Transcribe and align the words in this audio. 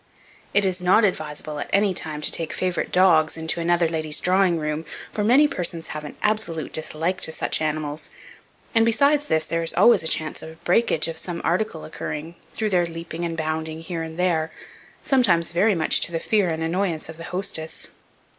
It 0.55 0.65
is 0.65 0.81
not 0.81 1.05
advisable, 1.05 1.59
at 1.59 1.69
any 1.71 1.93
time, 1.93 2.21
to 2.21 2.31
take 2.31 2.53
favourite 2.53 2.91
dogs 2.91 3.37
into 3.37 3.59
another 3.61 3.87
lady's 3.87 4.19
drawing 4.19 4.57
room, 4.57 4.83
for 5.11 5.23
many 5.23 5.47
persons 5.47 5.89
have 5.89 6.03
an 6.03 6.15
absolute 6.23 6.73
dislike 6.73 7.21
to 7.21 7.31
such 7.31 7.61
animals; 7.61 8.09
and 8.73 8.83
besides 8.83 9.25
this, 9.27 9.45
there 9.45 9.61
is 9.61 9.75
always 9.75 10.01
a 10.01 10.07
chance 10.07 10.41
of 10.41 10.49
a 10.49 10.53
breakage 10.65 11.07
of 11.07 11.19
some 11.19 11.39
article 11.43 11.85
occurring, 11.85 12.33
through 12.51 12.71
their 12.71 12.87
leaping 12.87 13.23
and 13.23 13.37
bounding 13.37 13.81
here 13.81 14.01
and 14.01 14.17
there, 14.17 14.51
sometimes 15.03 15.51
very 15.51 15.75
much 15.75 16.01
to 16.01 16.11
the 16.11 16.19
fear 16.19 16.49
and 16.49 16.63
annoyance 16.63 17.07
of 17.07 17.17
the 17.17 17.25
hostess. 17.25 17.87